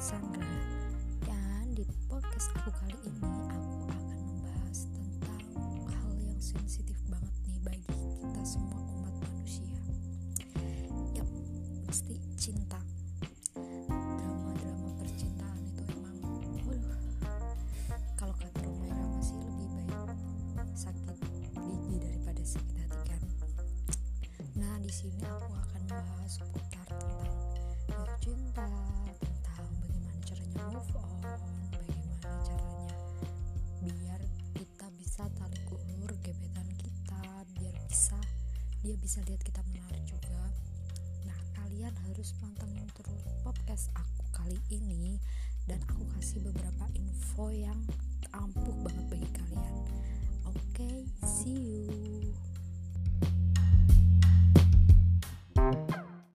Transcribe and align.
Sandra. 0.00 0.48
Dan 1.28 1.76
di 1.76 1.84
podcast 2.08 2.48
aku 2.56 2.72
kali 2.72 2.96
ini 3.04 3.20
Aku 3.20 3.84
akan 3.84 4.16
membahas 4.16 4.88
tentang 4.88 5.44
hal 5.92 6.12
yang 6.24 6.40
sensitif 6.40 6.96
banget 7.12 7.36
nih 7.44 7.60
Bagi 7.60 7.84
kita 7.84 8.40
semua 8.48 8.80
umat 8.80 9.12
manusia. 9.20 9.76
Yap, 11.12 11.28
pasti 11.84 12.16
cinta. 12.40 12.80
Drama-drama 13.52 14.88
percintaan 15.04 15.60
itu 15.68 15.82
emang 15.92 16.16
Waduh 16.64 16.96
Kalau 18.16 18.34
kata 18.40 18.56
Roma 18.64 18.84
Irama 18.88 19.20
sih 19.20 19.36
lebih 19.36 19.68
baik 19.84 20.16
Sakit 20.80 21.16
gigi 21.60 21.96
daripada 22.00 22.40
sakit 22.40 22.76
hati 22.88 23.00
kan. 23.04 23.20
Nah 24.64 24.80
di 24.80 24.88
sini 24.88 25.28
aku 25.28 25.44
akan 25.44 25.82
membahas 25.92 26.40
dia 38.80 38.96
bisa 38.96 39.20
lihat 39.28 39.40
kita 39.44 39.60
menarik 39.68 40.00
juga. 40.08 40.40
Nah 41.28 41.38
kalian 41.52 41.92
harus 42.08 42.32
pantengin 42.40 42.88
terus 42.96 43.22
podcast 43.44 43.92
aku 43.92 44.24
kali 44.32 44.56
ini 44.72 45.20
dan 45.68 45.80
aku 45.92 46.08
kasih 46.16 46.40
beberapa 46.40 46.88
info 46.96 47.52
yang 47.52 47.76